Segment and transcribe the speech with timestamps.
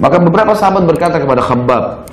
[0.00, 2.08] Maka beberapa sahabat berkata kepada Khabbab,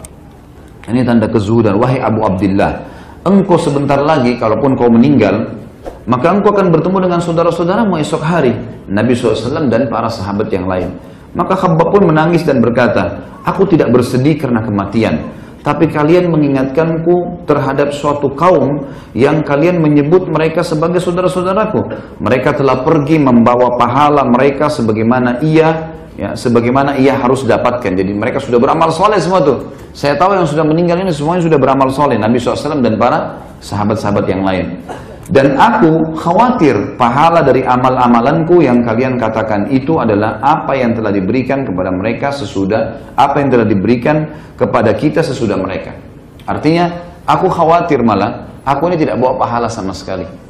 [0.91, 2.83] ini tanda kezuhudan, wahai Abu Abdullah,
[3.23, 5.55] engkau sebentar lagi, kalaupun kau meninggal,
[6.03, 8.51] maka engkau akan bertemu dengan saudara-saudaramu esok hari,
[8.91, 10.99] Nabi SAW dan para sahabat yang lain.
[11.31, 15.31] Maka Khabbab pun menangis dan berkata, aku tidak bersedih karena kematian,
[15.63, 21.87] tapi kalian mengingatkanku terhadap suatu kaum yang kalian menyebut mereka sebagai saudara-saudaraku.
[22.19, 27.93] Mereka telah pergi membawa pahala mereka sebagaimana ia ya sebagaimana ia harus dapatkan.
[27.93, 29.71] Jadi mereka sudah beramal soleh semua tuh.
[29.93, 32.17] Saya tahu yang sudah meninggal ini semuanya sudah beramal soleh.
[32.17, 34.81] Nabi SAW dan para sahabat-sahabat yang lain.
[35.27, 41.67] Dan aku khawatir pahala dari amal-amalanku yang kalian katakan itu adalah apa yang telah diberikan
[41.67, 44.23] kepada mereka sesudah, apa yang telah diberikan
[44.55, 45.99] kepada kita sesudah mereka.
[46.47, 50.46] Artinya, aku khawatir malah, aku ini tidak bawa pahala sama sekali.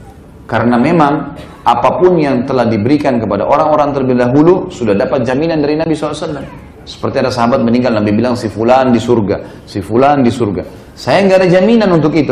[0.47, 1.35] Karena memang
[1.67, 6.39] apa pun yang telah diberikan kepada orang-orang terlebih dahulu sudah dapat jaminan dari Nabi SAW.
[6.87, 10.63] Seperti ada sahabat meninggal, Nabi bilang si fulan di surga, si fulan di surga.
[10.95, 12.31] Saya nggak ada jaminan untuk itu.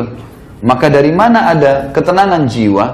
[0.63, 2.85] Maka dari mana ada ketenangan jiwa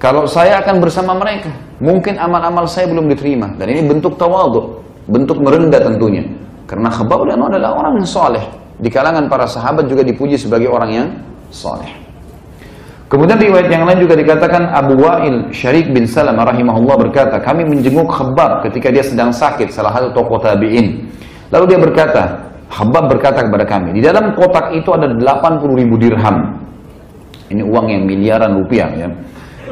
[0.00, 1.52] kalau saya akan bersama mereka?
[1.84, 3.52] Mungkin amal-amal saya belum diterima.
[3.60, 4.80] Dan ini bentuk tawadhu,
[5.12, 6.24] bentuk merendah tentunya.
[6.64, 8.42] Karena Khabbab adalah orang yang soleh.
[8.80, 11.08] Di kalangan para sahabat juga dipuji sebagai orang yang
[11.52, 12.11] soleh.
[13.12, 18.08] Kemudian riwayat yang lain juga dikatakan Abu Wa'il Syarik bin Salam rahimahullah berkata, kami menjenguk
[18.08, 21.12] Khabbab ketika dia sedang sakit, salah satu tokoh tabi'in.
[21.52, 22.40] Lalu dia berkata,
[22.72, 26.56] Khabbab berkata kepada kami, di dalam kotak itu ada 80 ribu dirham.
[27.52, 29.12] Ini uang yang miliaran rupiah ya.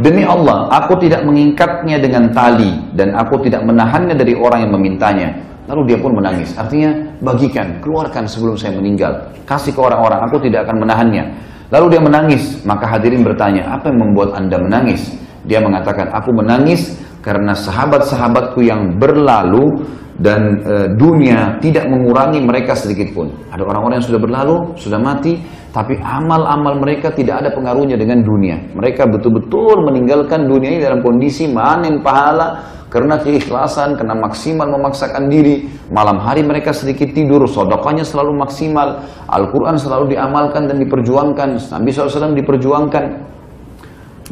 [0.05, 5.33] Demi Allah, aku tidak mengingkatnya dengan tali dan aku tidak menahannya dari orang yang memintanya.
[5.65, 6.53] Lalu dia pun menangis.
[6.61, 6.93] Artinya,
[7.25, 9.33] bagikan, keluarkan sebelum saya meninggal.
[9.49, 11.25] Kasih ke orang-orang, aku tidak akan menahannya.
[11.71, 15.15] Lalu dia menangis, maka hadirin bertanya, apa yang membuat anda menangis?
[15.47, 19.87] Dia mengatakan, aku menangis karena sahabat-sahabatku yang berlalu
[20.21, 23.33] dan e, dunia tidak mengurangi mereka sedikit pun.
[23.55, 25.41] Ada orang-orang yang sudah berlalu, sudah mati,
[25.71, 28.59] tapi amal-amal mereka tidak ada pengaruhnya dengan dunia.
[28.75, 35.71] Mereka betul-betul meninggalkan dunia ini dalam kondisi manen pahala karena keikhlasan, karena maksimal memaksakan diri.
[35.95, 39.07] Malam hari mereka sedikit tidur, sodokanya selalu maksimal.
[39.31, 41.71] Al-Quran selalu diamalkan dan diperjuangkan.
[41.71, 43.05] Nabi SAW diperjuangkan.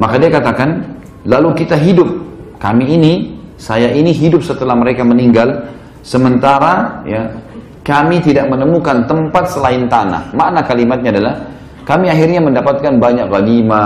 [0.02, 0.84] Maka dia katakan,
[1.22, 2.10] lalu kita hidup.
[2.58, 3.12] Kami ini,
[3.54, 5.70] saya ini hidup setelah mereka meninggal.
[6.02, 7.30] Sementara ya
[7.86, 10.34] kami tidak menemukan tempat selain tanah.
[10.34, 11.34] Makna kalimatnya adalah,
[11.86, 13.82] kami akhirnya mendapatkan banyak terbuka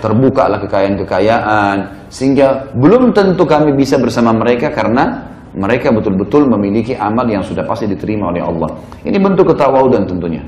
[0.00, 1.76] terbukalah kekayaan-kekayaan,
[2.08, 7.88] sehingga belum tentu kami bisa bersama mereka karena mereka betul-betul memiliki amal yang sudah pasti
[7.88, 8.70] diterima oleh Allah.
[9.02, 10.44] Ini bentuk ketawaudan tentunya.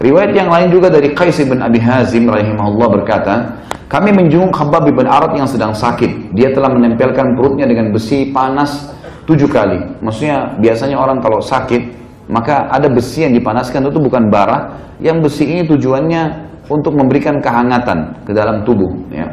[0.00, 3.34] Riwayat yang lain juga dari Qais bin Abi Hazim rahimahullah berkata,
[3.86, 6.34] kami menjenguk Khabbab bin Arad yang sedang sakit.
[6.34, 8.90] Dia telah menempelkan perutnya dengan besi panas
[9.28, 10.02] tujuh kali.
[10.02, 15.44] Maksudnya biasanya orang kalau sakit maka ada besi yang dipanaskan itu bukan bara, yang besi
[15.44, 16.22] ini tujuannya
[16.72, 18.88] untuk memberikan kehangatan ke dalam tubuh.
[19.12, 19.28] Ya.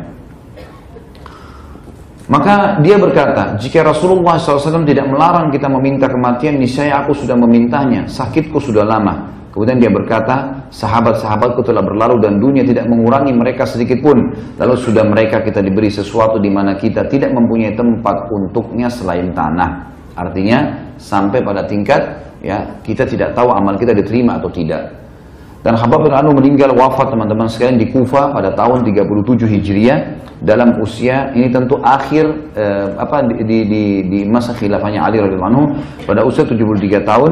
[2.31, 8.07] Maka dia berkata, jika Rasulullah SAW tidak melarang kita meminta kematian, niscaya aku sudah memintanya,
[8.07, 9.27] sakitku sudah lama.
[9.51, 14.31] Kemudian dia berkata, sahabat-sahabatku telah berlalu dan dunia tidak mengurangi mereka sedikit pun.
[14.55, 19.91] Lalu sudah mereka kita diberi sesuatu di mana kita tidak mempunyai tempat untuknya selain tanah.
[20.15, 21.99] Artinya sampai pada tingkat
[22.39, 25.00] ya kita tidak tahu amal kita diterima atau tidak.
[25.61, 29.99] Dan Habab bin Anu meninggal wafat teman-teman sekalian di Kufa pada tahun 37 Hijriah
[30.41, 32.25] dalam usia ini tentu akhir
[32.57, 35.65] eh, apa di, di, di, masa khilafahnya Ali radhiyallahu anhu
[36.09, 37.31] pada usia 73 tahun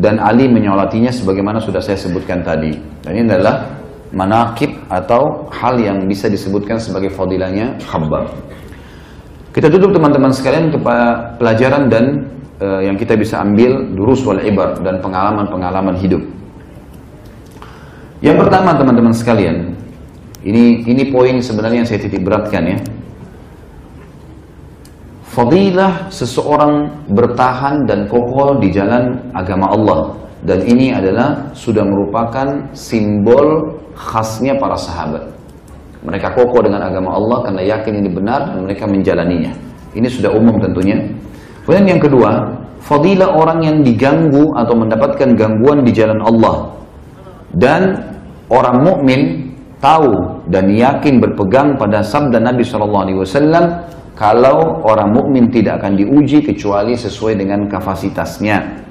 [0.00, 2.72] dan Ali menyolatinya sebagaimana sudah saya sebutkan tadi.
[3.04, 3.68] Dan ini adalah
[4.08, 8.32] manakib atau hal yang bisa disebutkan sebagai fadilahnya Habab.
[9.52, 12.04] Kita tutup teman-teman sekalian kepada pelajaran dan
[12.60, 16.20] uh, yang kita bisa ambil durus wal ibar dan pengalaman-pengalaman hidup.
[18.26, 19.78] Yang pertama teman-teman sekalian,
[20.42, 22.78] ini ini poin sebenarnya yang saya titik beratkan ya.
[25.30, 33.78] Fadilah seseorang bertahan dan kokoh di jalan agama Allah dan ini adalah sudah merupakan simbol
[33.94, 35.22] khasnya para sahabat.
[36.02, 39.54] Mereka kokoh dengan agama Allah karena yakin ini benar dan mereka menjalaninya.
[39.94, 40.98] Ini sudah umum tentunya.
[41.62, 46.74] Kemudian yang kedua, fadilah orang yang diganggu atau mendapatkan gangguan di jalan Allah.
[47.56, 48.15] Dan
[48.50, 49.20] orang mukmin
[49.82, 53.64] tahu dan yakin berpegang pada sabda Nabi Shallallahu Alaihi Wasallam
[54.16, 58.88] kalau orang mukmin tidak akan diuji kecuali sesuai dengan kapasitasnya.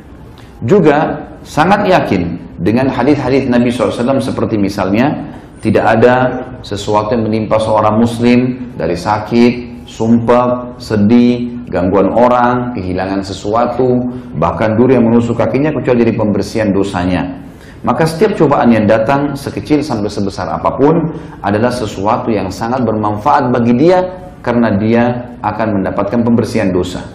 [0.62, 5.12] Juga sangat yakin dengan hadis-hadis Nabi SAW seperti misalnya
[5.60, 6.16] tidak ada
[6.62, 14.06] sesuatu yang menimpa seorang muslim dari sakit, sumpah, sedih, gangguan orang, kehilangan sesuatu,
[14.38, 17.45] bahkan duri yang menusuk kakinya kecuali jadi pembersihan dosanya.
[17.86, 21.14] Maka setiap cobaan yang datang sekecil sampai sebesar apa pun
[21.46, 24.02] adalah sesuatu yang sangat bermanfaat bagi dia
[24.42, 27.06] karena dia akan mendapatkan pembersihan dosa.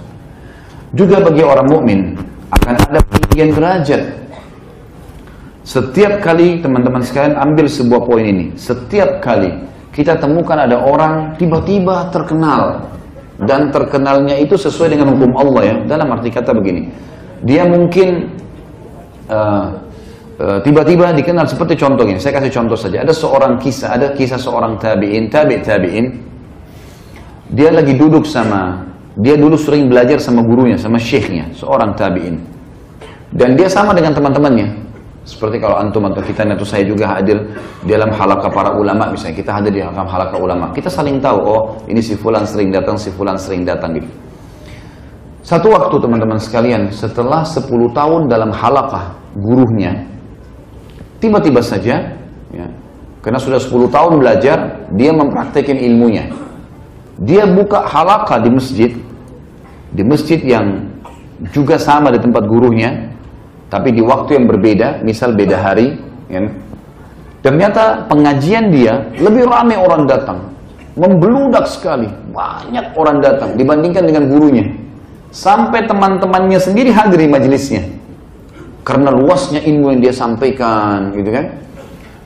[0.95, 2.01] Juga bagi orang mukmin
[2.55, 4.03] akan ada peninggian derajat.
[5.67, 9.51] Setiap kali teman-teman sekalian ambil sebuah poin ini, setiap kali
[9.91, 12.87] kita temukan ada orang tiba-tiba terkenal
[13.43, 15.75] dan terkenalnya itu sesuai dengan hukum Allah ya.
[15.99, 16.91] Dalam arti kata begini,
[17.43, 18.35] dia mungkin
[19.31, 19.90] uh,
[20.65, 22.17] tiba-tiba dikenal seperti contoh ini.
[22.17, 23.05] Saya kasih contoh saja.
[23.05, 26.07] Ada seorang kisah, ada kisah seorang tabiin, tabi tabiin.
[27.51, 28.79] Dia lagi duduk sama,
[29.19, 32.39] dia dulu sering belajar sama gurunya, sama syekhnya, seorang tabiin.
[33.35, 34.91] Dan dia sama dengan teman-temannya.
[35.21, 37.39] Seperti kalau antum atau kita atau saya juga hadir
[37.85, 41.63] dalam halaka para ulama, misalnya kita hadir di dalam halaka ulama, kita saling tahu, oh
[41.87, 44.09] ini si fulan sering datang, si fulan sering datang gitu.
[45.45, 50.10] Satu waktu teman-teman sekalian, setelah 10 tahun dalam halakah gurunya,
[51.21, 52.17] Tiba-tiba saja,
[52.49, 52.67] ya,
[53.21, 56.33] karena sudah 10 tahun belajar, dia mempraktekkan ilmunya.
[57.21, 58.97] Dia buka halaka di masjid,
[59.93, 60.89] di masjid yang
[61.53, 63.13] juga sama di tempat gurunya,
[63.69, 66.01] tapi di waktu yang berbeda, misal beda hari.
[66.33, 66.49] Ya.
[67.45, 70.57] Ternyata pengajian dia lebih ramai orang datang,
[70.97, 74.73] membeludak sekali, banyak orang datang dibandingkan dengan gurunya.
[75.29, 78.00] Sampai teman-temannya sendiri hadir di majelisnya
[78.83, 81.47] karena luasnya ilmu yang dia sampaikan gitu kan?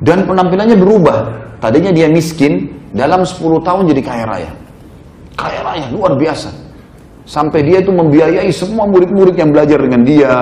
[0.00, 1.18] Dan penampilannya berubah.
[1.62, 4.50] Tadinya dia miskin dalam 10 tahun jadi kaya raya.
[5.34, 6.52] Kaya raya luar biasa.
[7.24, 10.32] Sampai dia itu membiayai semua murid-murid yang belajar dengan dia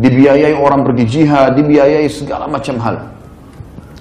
[0.00, 2.96] dibiayai orang pergi jihad dibiayai segala macam hal.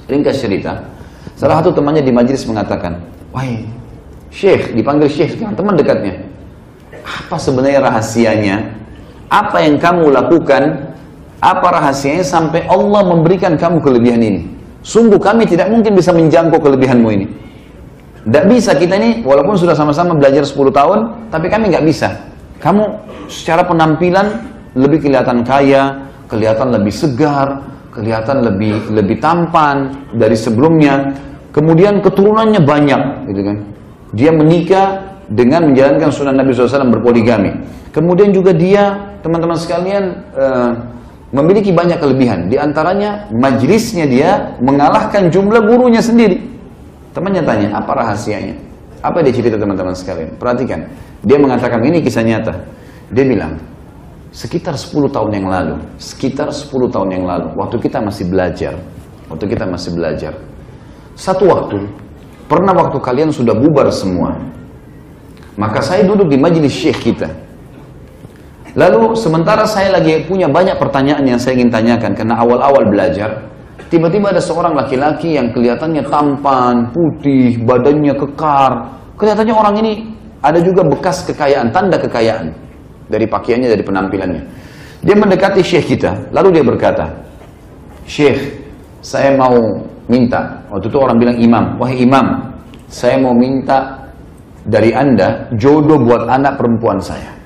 [0.08, 0.88] Ringkas cerita
[1.36, 3.00] salah satu temannya di majelis mengatakan
[3.36, 3.68] wahai
[4.32, 6.30] syekh dipanggil syekh sekarang teman dekatnya
[7.10, 8.58] apa sebenarnya rahasianya?
[9.30, 10.89] Apa yang kamu lakukan
[11.40, 14.42] apa rahasianya sampai Allah memberikan kamu kelebihan ini?
[14.84, 17.28] Sungguh kami tidak mungkin bisa menjangkau kelebihanmu ini.
[18.20, 21.00] Tidak bisa kita ini, walaupun sudah sama-sama belajar 10 tahun,
[21.32, 22.20] tapi kami nggak bisa.
[22.60, 22.84] Kamu
[23.32, 24.44] secara penampilan
[24.76, 27.64] lebih kelihatan kaya, kelihatan lebih segar,
[27.96, 31.16] kelihatan lebih lebih tampan dari sebelumnya.
[31.56, 33.02] Kemudian keturunannya banyak,
[33.32, 33.58] gitu kan?
[34.14, 34.88] Dia menikah
[35.32, 37.56] dengan menjalankan sunnah Nabi SAW berpoligami.
[37.90, 40.04] Kemudian juga dia, teman-teman sekalian,
[40.38, 40.99] uh,
[41.30, 42.50] memiliki banyak kelebihan.
[42.50, 44.30] Di antaranya majlisnya dia
[44.62, 46.42] mengalahkan jumlah gurunya sendiri.
[47.14, 48.56] Temannya tanya, apa rahasianya?
[49.02, 50.36] Apa dia cerita teman-teman sekalian?
[50.38, 50.90] Perhatikan.
[51.26, 52.54] Dia mengatakan ini kisah nyata.
[53.10, 53.58] Dia bilang,
[54.30, 58.78] sekitar 10 tahun yang lalu, sekitar 10 tahun yang lalu, waktu kita masih belajar,
[59.26, 60.34] waktu kita masih belajar,
[61.18, 61.90] satu waktu,
[62.46, 64.38] pernah waktu kalian sudah bubar semua,
[65.58, 67.34] maka saya duduk di majelis syekh kita,
[68.80, 73.44] Lalu sementara saya lagi punya banyak pertanyaan yang saya ingin tanyakan karena awal-awal belajar,
[73.92, 78.72] tiba-tiba ada seorang laki-laki yang kelihatannya tampan, putih, badannya kekar.
[79.20, 79.94] Kelihatannya orang ini
[80.40, 82.56] ada juga bekas kekayaan, tanda kekayaan
[83.12, 84.44] dari pakaiannya, dari penampilannya.
[85.04, 87.12] Dia mendekati syekh kita, lalu dia berkata,
[88.08, 88.64] Syekh,
[89.04, 89.60] saya mau
[90.08, 92.56] minta, waktu itu orang bilang imam, wahai imam,
[92.88, 94.08] saya mau minta
[94.64, 97.39] dari anda jodoh buat anak perempuan saya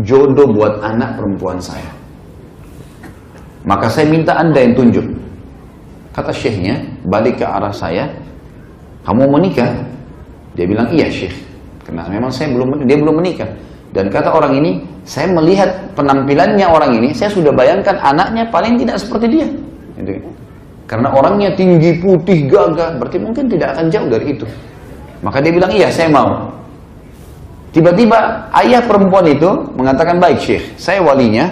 [0.00, 1.92] jodoh buat anak perempuan saya.
[3.62, 5.06] Maka saya minta anda yang tunjuk.
[6.12, 8.08] Kata syekhnya, balik ke arah saya,
[9.04, 9.70] kamu menikah?
[10.56, 11.32] Dia bilang, iya syekh.
[11.84, 13.48] Karena memang saya belum, dia belum menikah.
[13.92, 18.96] Dan kata orang ini, saya melihat penampilannya orang ini, saya sudah bayangkan anaknya paling tidak
[19.00, 19.46] seperti dia.
[20.88, 24.44] Karena orangnya tinggi, putih, gagah, berarti mungkin tidak akan jauh dari itu.
[25.24, 26.50] Maka dia bilang, iya saya mau.
[27.72, 29.48] Tiba-tiba ayah perempuan itu
[29.80, 31.48] mengatakan, baik Syekh, saya walinya,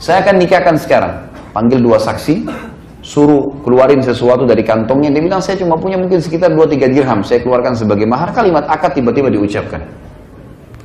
[0.00, 1.28] saya akan nikahkan sekarang.
[1.52, 2.48] Panggil dua saksi,
[3.04, 5.12] suruh keluarin sesuatu dari kantongnya.
[5.12, 8.32] Dia bilang, saya cuma punya mungkin sekitar 2-3 dirham, saya keluarkan sebagai mahar.
[8.32, 9.84] Kalimat akad tiba-tiba diucapkan.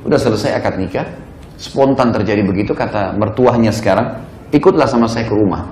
[0.04, 1.08] Udah selesai akad nikah,
[1.56, 4.20] spontan terjadi begitu, kata mertuahnya sekarang,
[4.52, 5.64] ikutlah sama saya ke rumah.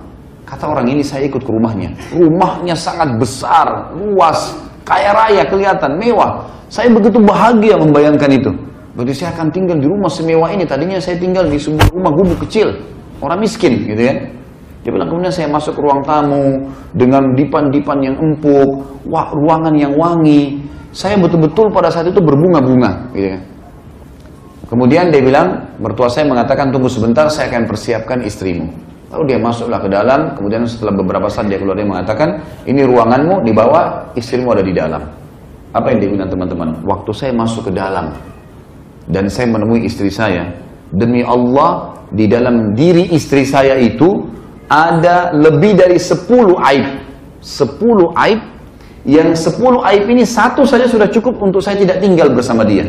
[0.49, 1.93] Kata orang ini, saya ikut ke rumahnya.
[2.17, 4.57] Rumahnya sangat besar, luas,
[4.89, 6.49] kaya raya, kelihatan, mewah.
[6.73, 8.51] Saya begitu bahagia membayangkan itu.
[8.97, 10.65] Berarti saya akan tinggal di rumah semewah ini.
[10.65, 12.73] Tadinya saya tinggal di sebuah rumah gubuk kecil.
[13.21, 14.17] Orang miskin gitu kan.
[14.83, 16.65] Dia bilang kemudian saya masuk ke ruang tamu
[16.97, 18.69] dengan dipan-dipan yang empuk,
[19.13, 20.65] wah, ruangan yang wangi.
[20.97, 23.43] Saya betul-betul pada saat itu berbunga-bunga gitu kan.
[24.69, 28.88] Kemudian dia bilang, mertua saya mengatakan tunggu sebentar saya akan persiapkan istrimu.
[29.09, 33.41] Lalu dia masuklah ke dalam, kemudian setelah beberapa saat dia keluar dia mengatakan, ini ruanganmu
[33.41, 35.01] di bawah, istrimu ada di dalam.
[35.73, 36.69] Apa yang dia bilang teman-teman?
[36.85, 38.13] Waktu saya masuk ke dalam,
[39.09, 40.53] dan saya menemui istri saya,
[40.93, 44.29] demi Allah di dalam diri istri saya itu
[44.69, 46.29] ada lebih dari 10
[46.61, 46.87] aib.
[47.41, 48.41] 10 aib
[49.09, 52.85] yang 10 aib ini satu saja sudah cukup untuk saya tidak tinggal bersama dia.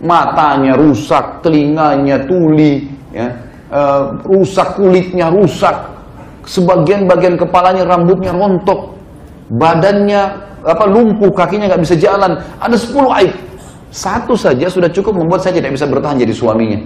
[0.00, 3.28] Matanya rusak, telinganya tuli, ya,
[3.72, 5.74] uh, rusak kulitnya rusak,
[6.44, 8.94] sebagian bagian kepalanya rambutnya rontok,
[9.48, 10.22] badannya
[10.62, 12.38] apa lumpuh, kakinya nggak bisa jalan.
[12.62, 13.32] Ada 10 aib.
[13.92, 16.80] Satu saja sudah cukup membuat saya tidak bisa bertahan jadi suaminya.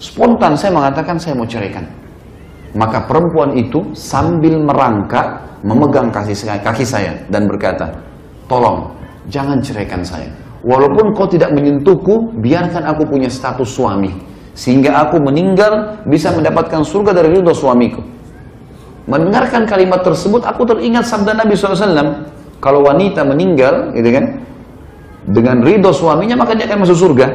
[0.00, 1.84] Spontan saya mengatakan saya mau ceraikan.
[2.72, 7.92] Maka perempuan itu sambil merangkak memegang kaki saya, kaki saya dan berkata,
[8.48, 8.88] tolong
[9.28, 10.30] jangan ceraikan saya.
[10.64, 14.12] Walaupun kau tidak menyentuhku, biarkan aku punya status suami.
[14.60, 18.04] Sehingga aku meninggal bisa mendapatkan surga dari ridho suamiku.
[19.08, 22.28] Mendengarkan kalimat tersebut, aku teringat sabda Nabi SAW.
[22.60, 24.44] Kalau wanita meninggal, gitu kan,
[25.24, 27.26] dengan ridho suaminya, maka dia akan masuk surga.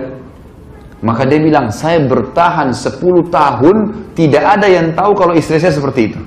[1.02, 3.02] Maka dia bilang, saya bertahan 10
[3.34, 3.78] tahun,
[4.14, 6.22] tidak ada yang tahu kalau istri saya seperti itu.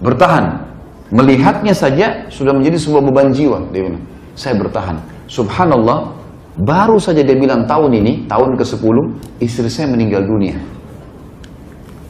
[0.00, 0.64] Bertahan.
[1.12, 3.68] Melihatnya saja sudah menjadi sebuah beban jiwa.
[3.68, 4.96] Dia bilang, saya bertahan.
[5.28, 6.21] Subhanallah,
[6.58, 8.96] baru saja dia bilang tahun ini, tahun ke-10,
[9.40, 10.56] istri saya meninggal dunia.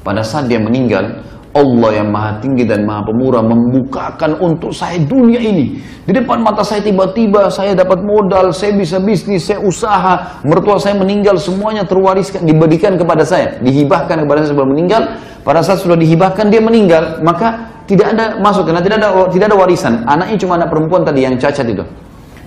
[0.02, 1.22] Pada saat dia meninggal,
[1.52, 5.78] Allah yang maha tinggi dan maha pemurah membukakan untuk saya dunia ini.
[6.02, 10.42] Di depan mata saya tiba-tiba saya dapat modal, saya bisa bisnis, saya usaha.
[10.48, 13.60] Mertua saya meninggal, semuanya terwariskan, diberikan kepada saya.
[13.60, 15.02] Dihibahkan kepada saya sebelum meninggal.
[15.44, 19.56] Pada saat sudah dihibahkan dia meninggal, maka tidak ada masuk karena tidak ada tidak ada
[19.58, 19.94] warisan.
[20.08, 21.84] Anaknya cuma anak perempuan tadi yang cacat itu.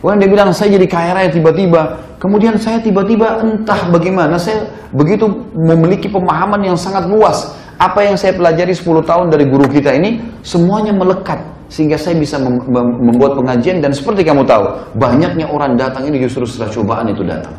[0.05, 1.97] Kemudian dia bilang saya jadi kaya raya tiba-tiba.
[2.21, 5.25] Kemudian saya tiba-tiba entah bagaimana saya begitu
[5.57, 7.57] memiliki pemahaman yang sangat luas.
[7.81, 11.41] Apa yang saya pelajari 10 tahun dari guru kita ini semuanya melekat
[11.73, 16.21] sehingga saya bisa mem mem membuat pengajian dan seperti kamu tahu banyaknya orang datang ini
[16.21, 17.57] justru setelah cobaan itu datang.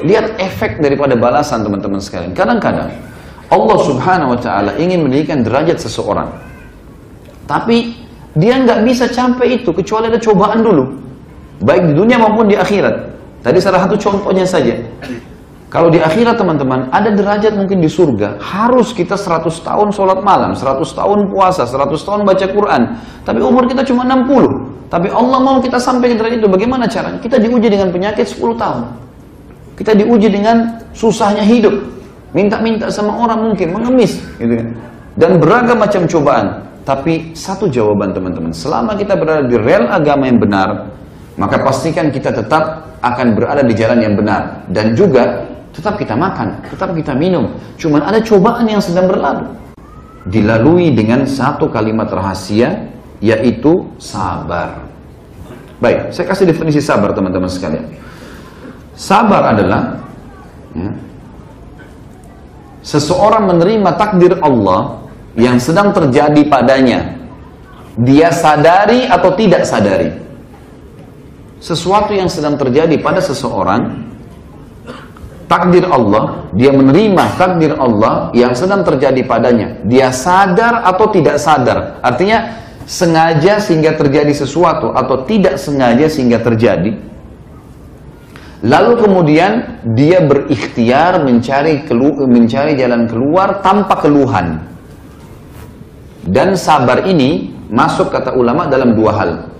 [0.00, 2.32] Lihat efek daripada balasan teman-teman sekalian.
[2.32, 2.88] Kadang-kadang
[3.52, 6.32] Allah subhanahu wa ta'ala ingin meninggikan derajat seseorang
[7.44, 7.92] tapi
[8.32, 11.01] dia nggak bisa sampai itu kecuali ada cobaan dulu
[11.62, 12.94] baik di dunia maupun di akhirat
[13.40, 14.74] tadi salah satu contohnya saja
[15.72, 20.52] kalau di akhirat teman-teman, ada derajat mungkin di surga, harus kita 100 tahun sholat malam,
[20.52, 22.82] 100 tahun puasa, 100 tahun baca Quran.
[23.24, 24.92] Tapi umur kita cuma 60.
[24.92, 27.16] Tapi Allah mau kita sampai ke derajat itu, bagaimana caranya?
[27.24, 28.84] Kita diuji dengan penyakit 10 tahun.
[29.72, 31.72] Kita diuji dengan susahnya hidup.
[32.36, 34.20] Minta-minta sama orang mungkin, mengemis.
[34.36, 34.68] Gitu kan.
[35.16, 36.68] Dan beragam macam cobaan.
[36.84, 40.68] Tapi satu jawaban teman-teman, selama kita berada di rel agama yang benar,
[41.40, 44.66] maka pastikan kita tetap akan berada di jalan yang benar.
[44.68, 47.48] Dan juga Tetap kita makan, tetap kita minum.
[47.80, 49.48] Cuman ada cobaan yang sedang berlalu.
[50.28, 52.92] Dilalui dengan satu kalimat rahasia,
[53.24, 54.84] yaitu sabar.
[55.80, 57.88] Baik, saya kasih definisi sabar teman-teman sekalian.
[58.92, 59.96] Sabar adalah
[60.76, 60.92] ya,
[62.84, 65.00] seseorang menerima takdir Allah
[65.40, 67.16] yang sedang terjadi padanya.
[67.96, 70.12] Dia sadari atau tidak sadari.
[71.62, 74.10] Sesuatu yang sedang terjadi pada seseorang
[75.46, 79.78] takdir Allah, dia menerima takdir Allah yang sedang terjadi padanya.
[79.86, 82.02] Dia sadar atau tidak sadar.
[82.02, 86.98] Artinya sengaja sehingga terjadi sesuatu atau tidak sengaja sehingga terjadi.
[88.66, 89.52] Lalu kemudian
[89.94, 94.66] dia berikhtiar mencari kelu mencari jalan keluar tanpa keluhan.
[96.26, 99.51] Dan sabar ini masuk kata ulama dalam dua hal.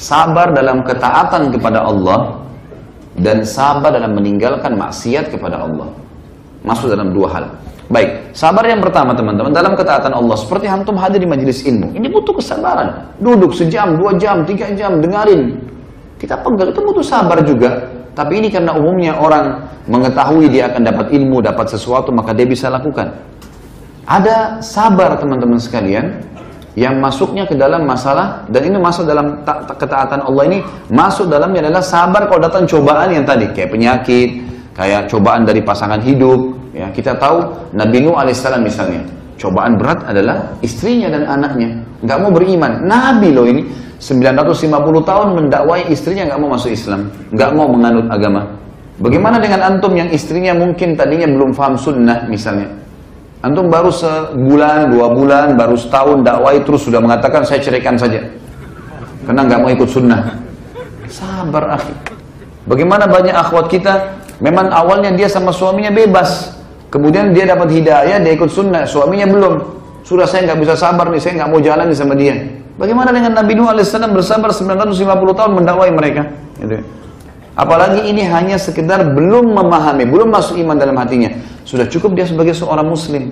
[0.00, 2.40] Sabar dalam ketaatan kepada Allah
[3.20, 5.92] dan sabar dalam meninggalkan maksiat kepada Allah.
[6.64, 7.44] Masuk dalam dua hal.
[7.92, 11.92] Baik, sabar yang pertama teman-teman dalam ketaatan Allah seperti hantum hadir di majelis ilmu.
[11.92, 13.12] Ini butuh kesabaran.
[13.20, 15.60] Duduk sejam, dua jam, tiga jam, dengarin.
[16.16, 17.92] Kita pegang itu butuh sabar juga.
[18.16, 22.72] Tapi ini karena umumnya orang mengetahui dia akan dapat ilmu, dapat sesuatu, maka dia bisa
[22.72, 23.12] lakukan.
[24.08, 26.24] Ada sabar teman-teman sekalian,
[26.78, 29.42] yang masuknya ke dalam masalah dan ini masuk dalam
[29.74, 34.28] ketaatan Allah ini masuk dalamnya adalah sabar kalau datang cobaan yang tadi kayak penyakit
[34.70, 36.86] kayak cobaan dari pasangan hidup ya.
[36.94, 39.02] Kita tahu Nabi Nuh alaihissalam misalnya
[39.34, 42.86] cobaan berat adalah istrinya dan anaknya nggak mau beriman.
[42.86, 43.66] Nabi loh ini
[43.98, 44.70] 950
[45.02, 48.46] tahun mendakwai istrinya nggak mau masuk Islam nggak mau menganut agama.
[49.00, 52.79] Bagaimana dengan antum yang istrinya mungkin tadinya belum paham sunnah misalnya
[53.40, 58.20] Antum baru sebulan, dua bulan, baru setahun dakwai terus sudah mengatakan saya ceraikan saja.
[59.24, 60.36] Karena nggak mau ikut sunnah.
[61.08, 61.94] Sabar akhi.
[62.68, 66.52] Bagaimana banyak akhwat kita, memang awalnya dia sama suaminya bebas.
[66.92, 69.54] Kemudian dia dapat hidayah, dia ikut sunnah, suaminya belum.
[70.04, 72.36] Sudah saya nggak bisa sabar nih, saya nggak mau jalan sama dia.
[72.76, 75.00] Bagaimana dengan Nabi Nuh alaihissalam bersabar 950
[75.32, 76.28] tahun mendakwai mereka?
[76.60, 76.80] Gitu.
[77.58, 81.34] Apalagi ini hanya sekedar belum memahami, belum masuk iman dalam hatinya.
[81.66, 83.30] Sudah cukup dia sebagai seorang muslim.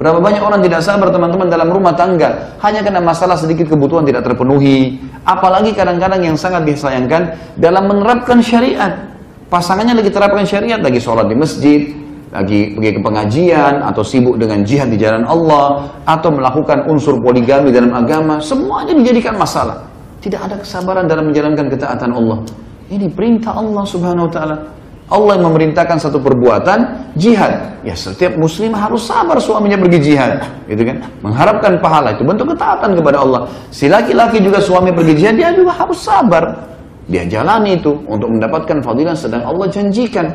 [0.00, 4.24] Berapa banyak orang tidak sabar teman-teman dalam rumah tangga hanya karena masalah sedikit kebutuhan tidak
[4.24, 4.96] terpenuhi.
[5.28, 8.96] Apalagi kadang-kadang yang sangat disayangkan dalam menerapkan syariat.
[9.52, 11.80] Pasangannya lagi terapkan syariat, lagi sholat di masjid,
[12.30, 17.74] lagi pergi ke pengajian, atau sibuk dengan jihad di jalan Allah, atau melakukan unsur poligami
[17.74, 19.84] dalam agama, semuanya dijadikan masalah.
[20.22, 22.38] Tidak ada kesabaran dalam menjalankan ketaatan Allah.
[22.90, 24.56] Ini perintah Allah subhanahu wa ta'ala.
[25.10, 27.82] Allah yang memerintahkan satu perbuatan, jihad.
[27.82, 30.38] Ya setiap muslim harus sabar suaminya pergi jihad.
[30.66, 31.02] Gitu kan?
[31.22, 33.46] Mengharapkan pahala itu bentuk ketaatan kepada Allah.
[33.74, 36.42] Si laki-laki juga suami pergi jihad, dia juga harus sabar.
[37.10, 40.26] Dia jalani itu untuk mendapatkan fadilah sedang Allah janjikan.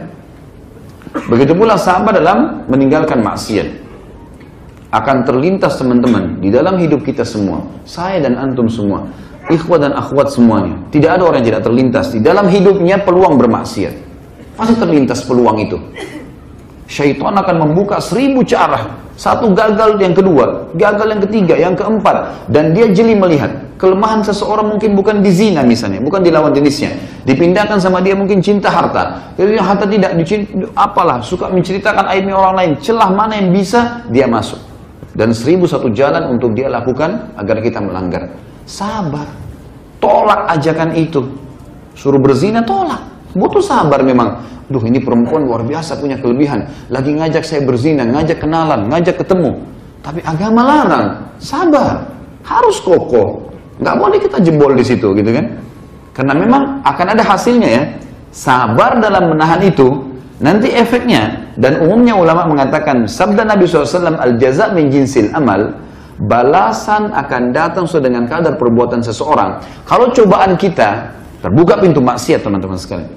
[1.31, 3.83] Begitu pula sabar dalam meninggalkan maksiat.
[4.91, 7.63] Akan terlintas teman-teman di dalam hidup kita semua.
[7.87, 9.07] Saya dan antum semua
[9.49, 10.75] ikhwat dan akhwat semuanya.
[10.89, 13.93] Tidak ada orang yang tidak terlintas di dalam hidupnya peluang bermaksiat.
[14.55, 15.77] Pasti terlintas peluang itu.
[16.85, 19.03] Syaitan akan membuka seribu cara.
[19.15, 22.47] Satu gagal yang kedua, gagal yang ketiga, yang keempat.
[22.51, 23.63] Dan dia jeli melihat.
[23.75, 26.95] Kelemahan seseorang mungkin bukan di zina misalnya, bukan di lawan jenisnya.
[27.27, 29.35] Dipindahkan sama dia mungkin cinta harta.
[29.35, 30.15] Jadi harta tidak,
[30.79, 32.71] apalah, suka menceritakan aibnya orang lain.
[32.79, 34.59] Celah mana yang bisa, dia masuk.
[35.15, 38.31] Dan seribu satu jalan untuk dia lakukan agar kita melanggar.
[38.65, 39.29] Sabar.
[40.01, 41.21] Tolak ajakan itu.
[41.95, 43.01] Suruh berzina, tolak.
[43.37, 44.41] Butuh sabar memang.
[44.65, 46.65] Duh ini perempuan luar biasa punya kelebihan.
[46.89, 49.61] Lagi ngajak saya berzina, ngajak kenalan, ngajak ketemu.
[50.01, 51.05] Tapi agama larang.
[51.37, 52.09] Sabar.
[52.41, 53.49] Harus kokoh.
[53.77, 55.45] Nggak boleh kita jebol di situ gitu kan.
[56.15, 57.83] Karena memang akan ada hasilnya ya.
[58.33, 60.01] Sabar dalam menahan itu.
[60.41, 61.53] Nanti efeknya.
[61.55, 65.71] Dan umumnya ulama mengatakan sabda Nabi SAW al-jaza min jinsil amal
[66.21, 69.59] balasan akan datang sesuai dengan kadar perbuatan seseorang.
[69.83, 71.11] Kalau cobaan kita,
[71.43, 73.11] terbuka pintu maksiat teman-teman sekalian.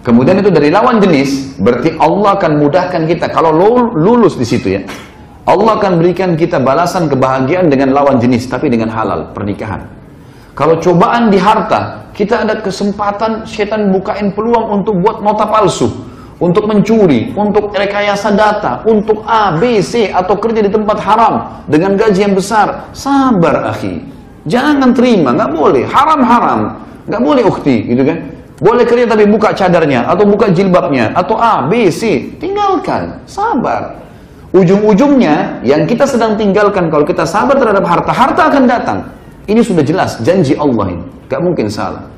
[0.00, 3.28] Kemudian itu dari lawan jenis, berarti Allah akan mudahkan kita.
[3.28, 3.52] Kalau
[3.92, 4.82] lulus di situ ya,
[5.44, 9.84] Allah akan berikan kita balasan kebahagiaan dengan lawan jenis, tapi dengan halal, pernikahan.
[10.56, 16.09] Kalau cobaan di harta, kita ada kesempatan setan bukain peluang untuk buat nota palsu
[16.40, 21.94] untuk mencuri, untuk rekayasa data, untuk A, B, C, atau kerja di tempat haram dengan
[22.00, 22.88] gaji yang besar.
[22.96, 24.00] Sabar, akhi.
[24.48, 25.84] Jangan terima, nggak boleh.
[25.84, 26.80] Haram-haram.
[27.04, 28.18] Nggak boleh ukti, gitu kan.
[28.60, 32.32] Boleh kerja tapi buka cadarnya, atau buka jilbabnya, atau A, B, C.
[32.40, 33.20] Tinggalkan.
[33.28, 34.00] Sabar.
[34.56, 38.98] Ujung-ujungnya, yang kita sedang tinggalkan, kalau kita sabar terhadap harta, harta akan datang.
[39.44, 41.04] Ini sudah jelas, janji Allah ini.
[41.28, 42.08] Gak mungkin salah.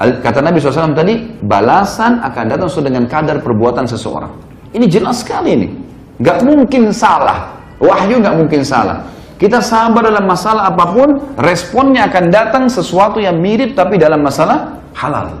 [0.00, 1.12] Kata Nabi SAW tadi,
[1.44, 4.32] balasan akan datang sesuai dengan kadar perbuatan seseorang.
[4.72, 5.68] Ini jelas sekali ini.
[6.24, 7.52] Gak mungkin salah.
[7.76, 9.04] Wahyu gak mungkin salah.
[9.36, 14.80] Kita sabar dalam masalah apa pun, responnya akan datang sesuatu yang mirip tapi dalam masalah
[14.96, 15.36] halal.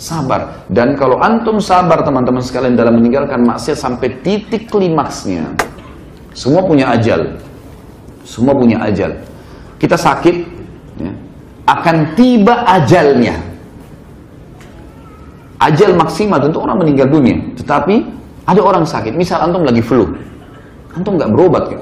[0.00, 0.64] Sabar.
[0.68, 5.44] Dan kalau antum sabar teman-teman sekalian dalam meninggalkan maksiat sampai titik klimaksnya.
[6.32, 7.36] Semua punya ajal.
[8.24, 9.12] Semua punya ajal.
[9.80, 10.36] Kita sakit,
[11.00, 11.12] ya,
[11.64, 13.47] akan tiba ajalnya.
[15.58, 17.34] Ajal maksimal tentu orang meninggal dunia.
[17.58, 17.94] Tetapi
[18.46, 20.06] ada orang sakit, misal antum lagi flu.
[20.94, 21.80] Antum nggak berobat kan?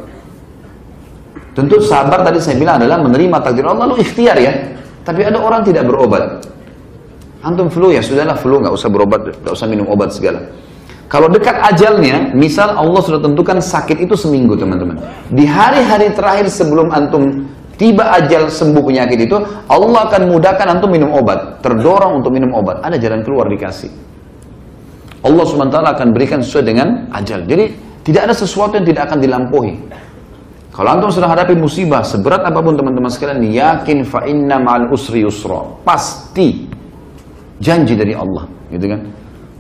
[1.57, 4.53] Tentu sabar tadi saya bilang adalah menerima takdir Allah lalu ikhtiar ya.
[5.05, 6.45] Tapi ada orang tidak berobat.
[7.41, 10.43] Antum flu ya sudahlah flu nggak usah berobat, nggak usah minum obat segala.
[11.07, 14.99] Kalau dekat ajalnya, misal Allah sudah tentukan sakit itu seminggu teman-teman.
[15.31, 19.37] Di hari-hari terakhir sebelum antum tiba ajal sembuh penyakit itu,
[19.69, 21.61] Allah akan mudahkan antum minum obat.
[21.61, 22.83] Terdorong untuk minum obat.
[22.83, 23.93] Ada jalan keluar dikasih.
[25.27, 27.47] Allah SWT akan berikan sesuai dengan ajal.
[27.49, 27.65] Jadi
[28.07, 29.73] tidak ada sesuatu yang tidak akan dilampaui.
[30.77, 35.25] Kalau antum sudah hadapi musibah, seberat apa pun teman-teman sekalian, yakin fa inna ma'al usri
[35.25, 35.65] yusra.
[35.81, 36.69] Pasti
[37.57, 39.01] janji dari Allah, gitu kan?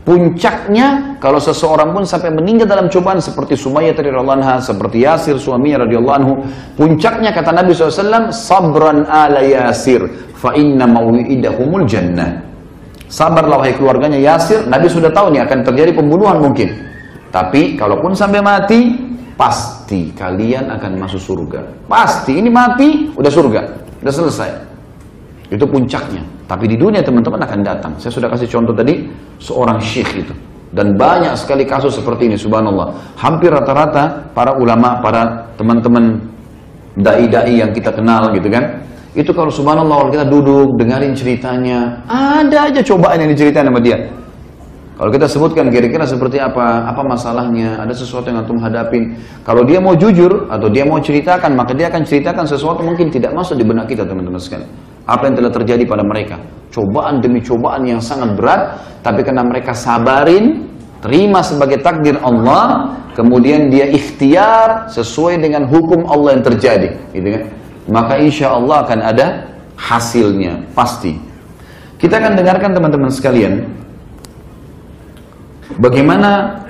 [0.06, 5.82] Puncaknya kalau seseorang pun sampai meninggal dalam cobaan seperti Sumayyah radhiyallahu anha, seperti Yasir suaminya
[5.82, 6.32] radhiyallahu anhu,
[6.78, 10.06] puncaknya kata Nabi SAW, sabran ala Yasir,
[10.38, 12.38] fa inna mau'idahumul jannah.
[13.10, 16.70] Sabarlah wahai keluarganya Yasir, Nabi sudah tahu nih akan terjadi pembunuhan mungkin.
[17.34, 18.94] Tapi kalaupun sampai mati,
[19.34, 21.90] pasti kalian akan masuk surga.
[21.90, 23.60] Pasti, ini mati, udah surga,
[24.06, 24.75] udah selesai.
[25.46, 26.22] Itu puncaknya.
[26.50, 27.92] Tapi di dunia teman-teman akan datang.
[28.02, 29.06] Saya sudah kasih contoh tadi,
[29.38, 30.34] seorang syekh itu.
[30.74, 32.92] Dan banyak sekali kasus seperti ini, subhanallah.
[33.14, 36.18] Hampir rata-rata para ulama, para teman-teman
[36.98, 38.82] da'i-da'i yang kita kenal gitu kan.
[39.16, 43.96] Itu kalau subhanallah kalau kita duduk, dengarin ceritanya, ada aja cobaan yang diceritain sama dia.
[44.96, 49.12] Kalau kita sebutkan kira-kira seperti apa, apa masalahnya, ada sesuatu yang antum hadapin.
[49.44, 53.36] Kalau dia mau jujur atau dia mau ceritakan, maka dia akan ceritakan sesuatu mungkin tidak
[53.36, 54.68] masuk di benak kita teman-teman sekalian.
[55.06, 56.36] Apa yang telah terjadi pada mereka.
[56.74, 58.62] Cobaan demi cobaan yang sangat berat,
[59.00, 60.66] tapi karena mereka sabarin,
[61.00, 67.44] terima sebagai takdir Allah, kemudian dia ikhtiar sesuai dengan hukum Allah yang terjadi, gitu kan?
[67.86, 69.26] Maka insya Allah akan ada
[69.78, 71.14] hasilnya, pasti.
[71.96, 73.62] Kita akan dengarkan teman-teman sekalian,
[75.80, 76.60] bagaimana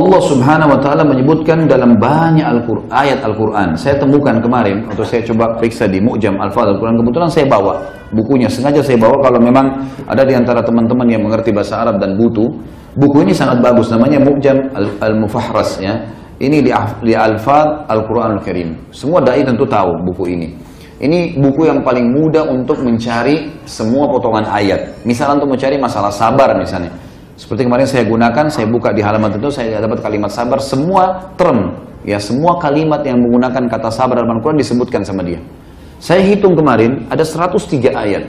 [0.00, 3.76] Allah Subhanahu wa taala menyebutkan dalam banyak Al ayat Al-Qur'an.
[3.76, 6.96] Saya temukan kemarin atau saya coba periksa di Mu'jam Al-Fadl Al-Qur'an.
[6.96, 9.76] Kebetulan saya bawa bukunya, sengaja saya bawa kalau memang
[10.08, 12.48] ada di antara teman-teman yang mengerti bahasa Arab dan butuh.
[12.96, 14.72] Buku ini sangat bagus namanya Mu'jam
[15.04, 16.00] Al-Mufahras ya.
[16.40, 16.72] Ini di,
[17.04, 18.88] di Al-Fadl Al-Qur'an Al-Karim.
[18.96, 20.48] Semua dai tentu tahu buku ini.
[21.00, 25.04] Ini buku yang paling mudah untuk mencari semua potongan ayat.
[25.04, 26.92] Misalnya untuk mencari masalah sabar misalnya
[27.40, 31.72] seperti kemarin saya gunakan, saya buka di halaman itu, saya dapat kalimat sabar, semua term,
[32.04, 35.40] ya semua kalimat yang menggunakan kata sabar dalam Al-Quran disebutkan sama dia.
[35.96, 38.28] Saya hitung kemarin, ada 103 ayat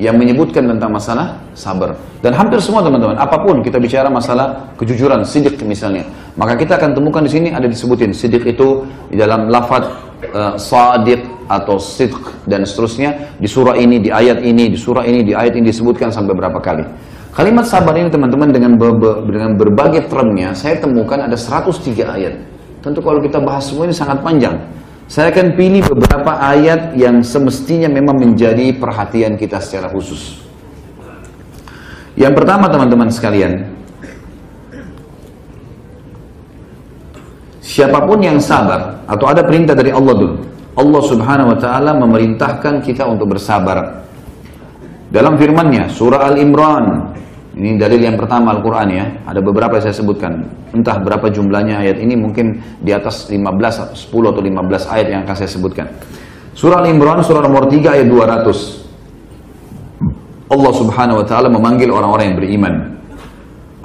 [0.00, 2.00] yang menyebutkan tentang masalah sabar.
[2.24, 6.08] Dan hampir semua teman-teman, apa pun kita bicara masalah kejujuran, sidik misalnya,
[6.40, 9.84] maka kita akan temukan di sini ada disebutin sidik itu di dalam lafaz
[10.32, 15.20] uh, sadiq atau sidq dan seterusnya di surah ini, di ayat ini, di surah ini,
[15.28, 17.12] di ayat ini disebutkan sampai berapa kali.
[17.34, 18.78] Kalimat sabar ini teman-teman dengan,
[19.26, 22.38] dengan berbagai termnya, saya temukan ada 103 ayat.
[22.78, 24.54] Tentu kalau kita bahas semua ini sangat panjang.
[25.10, 30.46] Saya akan pilih beberapa ayat yang semestinya memang menjadi perhatian kita secara khusus.
[32.14, 33.66] Yang pertama teman-teman sekalian,
[37.58, 40.36] siapa pun yang sabar atau ada perintah dari Allah dulu.
[40.78, 44.03] Allah Subhanahu wa taala memerintahkan kita untuk bersabar.
[45.14, 47.14] Dalam firman-Nya surah Al-Imran
[47.54, 49.06] ini dalil yang pertama Al-Quran ya.
[49.30, 50.42] Ada beberapa yang saya sebutkan.
[50.74, 55.36] Entah berapa jumlahnya ayat ini mungkin di atas 15, 10 atau 15 ayat yang akan
[55.38, 55.86] saya sebutkan.
[56.58, 60.50] Surah Al-Imran surah nomor 3 ayat 200.
[60.50, 62.74] Allah Subhanahu wa taala memanggil orang-orang yang beriman.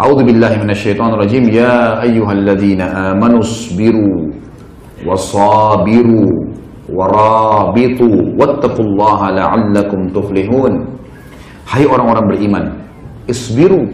[0.02, 1.46] A'udzu billahi minasyaitonir rajim.
[1.54, 4.34] Ya ayyuhalladzina amanu sabiru
[5.06, 6.26] wasabiru
[6.90, 10.89] warabitu wattaqullaha la'allakum tuflihun.
[11.70, 12.66] Hai orang-orang beriman,
[13.30, 13.86] isbiru,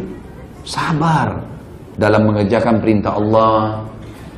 [0.63, 1.43] sabar
[1.99, 3.83] dalam mengerjakan perintah Allah,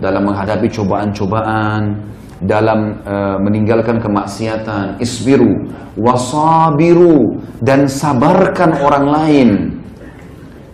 [0.01, 2.01] dalam menghadapi cobaan-cobaan,
[2.41, 9.49] dalam uh, meninggalkan kemaksiatan, isbiru, wasabiru dan sabarkan orang lain.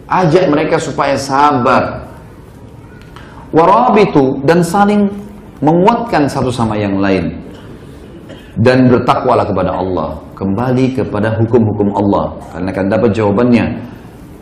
[0.07, 2.07] Ajak mereka supaya sabar.
[3.51, 5.11] Warabitu dan saling
[5.59, 7.42] menguatkan satu sama yang lain.
[8.53, 13.65] Dan bertakwalah kepada Allah, kembali kepada hukum-hukum Allah karena akan dapat jawabannya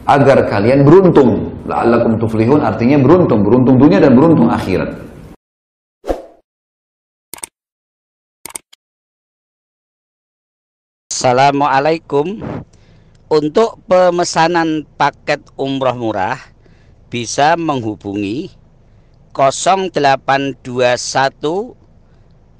[0.03, 1.55] agar kalian beruntung.
[1.63, 4.91] La'allakum tuflihun artinya beruntung, beruntung dunia dan beruntung akhirat.
[11.07, 12.43] Assalamualaikum.
[13.31, 16.35] Untuk pemesanan paket umroh murah
[17.07, 18.51] bisa menghubungi
[19.31, 20.59] 0821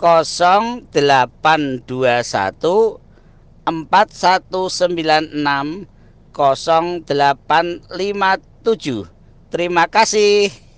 [0.00, 2.96] 0821
[3.68, 5.84] 4196
[6.32, 9.04] 0857
[9.50, 10.69] Terima kasih.